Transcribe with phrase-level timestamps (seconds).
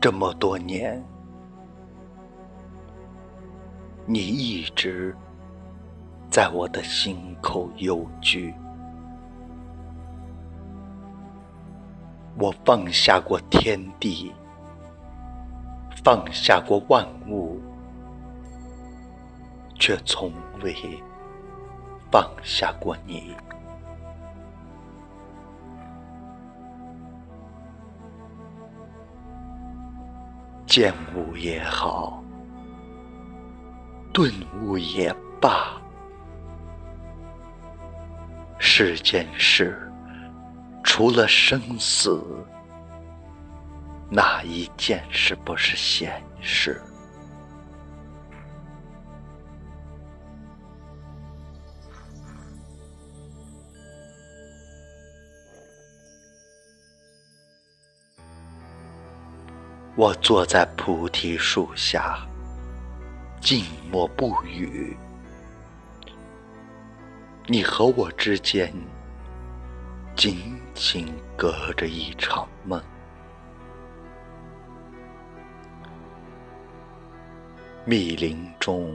[0.00, 1.02] 这么多年，
[4.04, 5.16] 你一直
[6.30, 8.54] 在我的心口幽居。
[12.38, 14.32] 我放下过天地，
[16.04, 17.58] 放下过万物，
[19.74, 20.30] 却从
[20.62, 20.74] 未
[22.12, 23.34] 放下过你。
[30.76, 32.22] 见悟也好，
[34.12, 35.10] 顿悟也
[35.40, 35.80] 罢，
[38.58, 39.90] 世间事
[40.84, 42.22] 除了生死，
[44.10, 46.78] 哪一件事不是闲事？
[59.98, 62.18] 我坐在菩提树下，
[63.40, 64.94] 静默不语。
[67.46, 68.70] 你和我之间，
[70.14, 72.78] 仅仅隔着一场梦。
[77.86, 78.94] 密林中，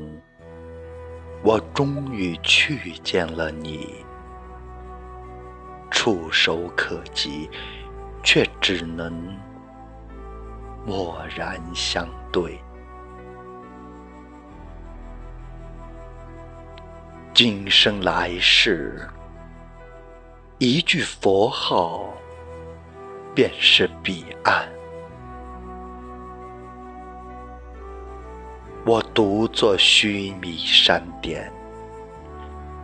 [1.41, 4.05] 我终于去见了你，
[5.89, 7.49] 触手可及，
[8.21, 9.35] 却只能。
[10.85, 12.59] 默然相对，
[17.33, 19.07] 今生来世，
[20.57, 22.11] 一句佛号，
[23.35, 24.67] 便是彼岸。
[28.83, 31.51] 我独坐须弥山巅，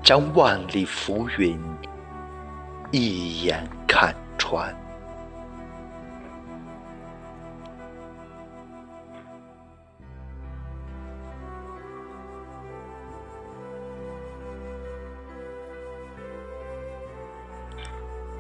[0.04, 1.60] 将万里浮云
[2.92, 4.72] 一眼看穿。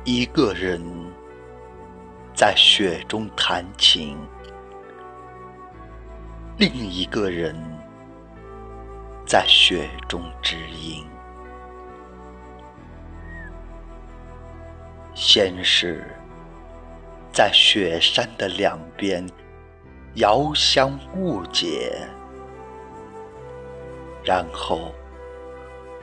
[0.09, 0.81] 一个人
[2.33, 4.17] 在雪中弹琴，
[6.57, 7.53] 另一个人
[9.25, 11.05] 在雪中知音。
[15.13, 16.05] 先是，
[17.29, 19.29] 在雪山的两边
[20.13, 21.91] 遥相误解，
[24.23, 24.93] 然后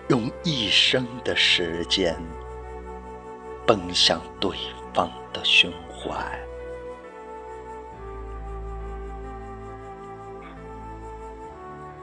[0.08, 2.14] 用一生的时间。
[3.66, 4.54] 奔向对
[4.92, 6.38] 方的胸怀，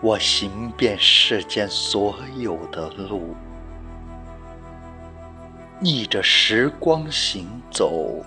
[0.02, 3.36] 我行遍世间所有的路，
[5.80, 8.26] 逆着时光行走，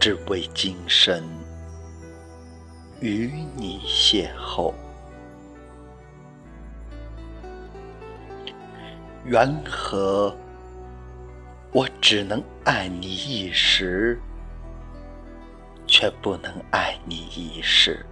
[0.00, 1.22] 只为今生
[3.00, 4.74] 与你邂逅。
[9.24, 10.36] 缘何？
[11.70, 14.18] 我只能爱你一时，
[15.86, 18.04] 却不能爱你一世。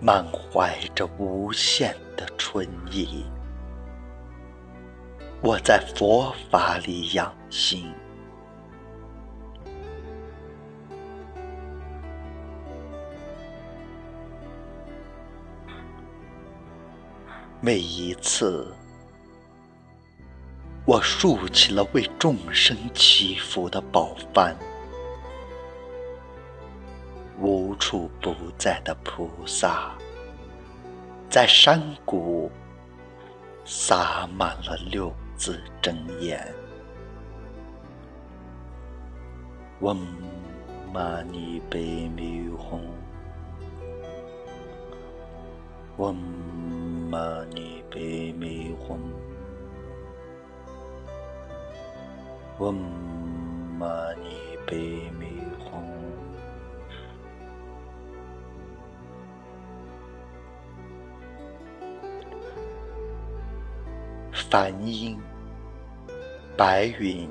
[0.00, 3.24] 满怀着无限的春意，
[5.42, 7.92] 我在佛法里养心。
[17.60, 18.72] 每一次。
[20.86, 24.54] 我竖起了为众生祈福的宝幡，
[27.40, 29.94] 无处不在的菩萨，
[31.30, 32.50] 在山谷
[33.64, 36.54] 洒满了六字真言：
[39.80, 39.96] 嗡
[40.92, 42.78] 嘛呢呗咪吽，
[45.96, 46.14] 嗡
[47.10, 47.18] 嘛
[47.54, 48.98] 呢呗咪吽。
[52.58, 52.72] 嗡
[53.78, 54.28] 嘛呢
[54.64, 55.26] 呗咪
[55.58, 55.82] 吽，
[64.32, 65.18] 梵音，
[66.56, 67.28] 白云，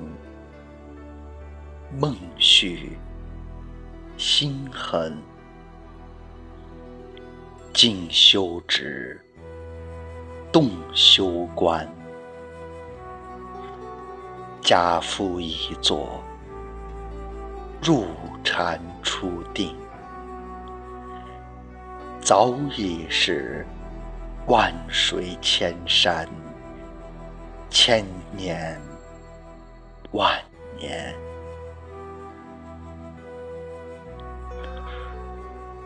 [1.98, 2.98] 梦绪，
[4.18, 5.18] 心痕，
[7.72, 9.22] 静修止，
[10.52, 12.03] 动修观。
[14.64, 16.24] 家夫已作
[17.82, 18.06] 入
[18.46, 19.76] 禅初定，
[22.22, 23.68] 早已是
[24.48, 26.26] 万水千山，
[27.70, 28.80] 千年
[30.14, 30.32] 万
[30.80, 31.14] 年。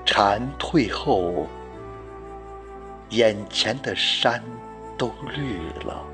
[0.06, 1.48] 蝉退后，
[3.10, 4.44] 眼前的山
[5.00, 6.06] 都绿了。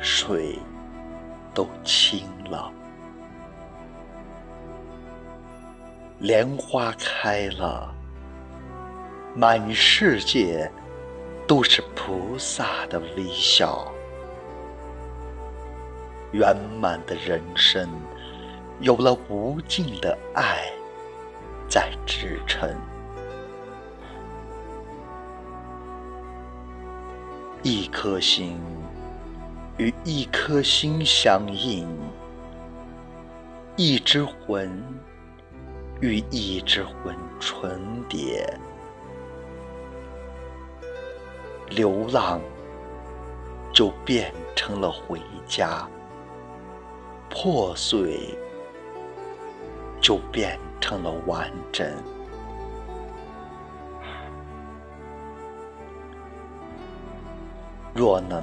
[0.00, 0.58] 水
[1.54, 2.72] 都清了，
[6.18, 7.94] 莲花开了，
[9.34, 10.70] 满世界
[11.46, 13.86] 都是菩萨的微笑，
[16.32, 17.88] 圆满的人生
[18.80, 20.64] 有了无尽的爱。
[21.68, 22.68] 在支撑，
[27.62, 28.58] 一颗心
[29.80, 31.88] 与一颗心相印，
[33.76, 34.70] 一只魂
[36.02, 38.46] 与一只魂重叠，
[41.70, 42.42] 流浪
[43.72, 45.88] 就变成了回家，
[47.30, 48.38] 破碎
[49.98, 50.60] 就变。
[50.82, 51.86] 成了完整。
[57.94, 58.42] 若能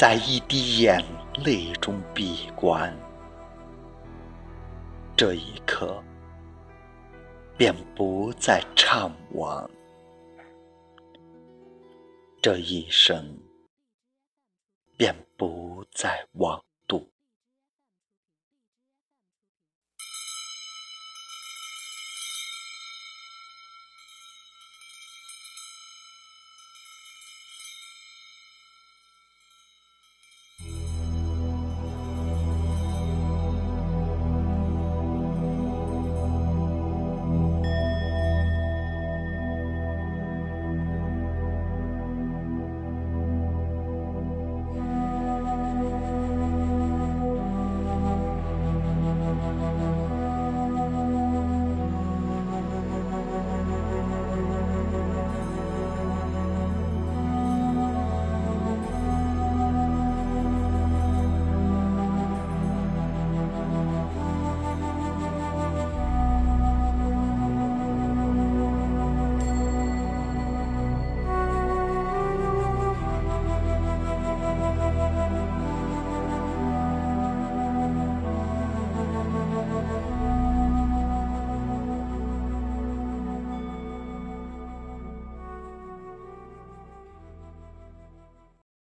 [0.00, 1.04] 在一滴眼
[1.44, 2.90] 泪中闭关，
[5.14, 6.02] 这一刻
[7.58, 9.68] 便不再怅惘，
[12.40, 13.38] 这一生
[14.96, 16.58] 便不再忘。